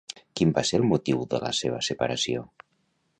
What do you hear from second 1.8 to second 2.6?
separació?